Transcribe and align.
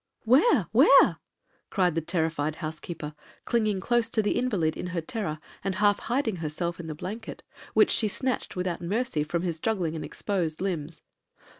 'Where,—where?' 0.23 1.19
cried 1.69 1.93
the 1.93 2.01
terrified 2.01 2.55
housekeeper, 2.55 3.13
clinging 3.45 3.79
close 3.79 4.09
to 4.09 4.23
the 4.23 4.31
invalid 4.31 4.75
in 4.75 4.87
her 4.87 4.99
terror, 5.01 5.37
and 5.63 5.75
half 5.75 5.99
hiding 5.99 6.37
herself 6.37 6.79
in 6.79 6.87
the 6.87 6.95
blanket, 6.95 7.43
which 7.75 7.91
she 7.91 8.07
snatched 8.07 8.55
without 8.55 8.81
mercy 8.81 9.23
from 9.23 9.43
his 9.43 9.57
struggling 9.57 9.95
and 9.95 10.03
exposed 10.03 10.59
limbs. 10.59 11.03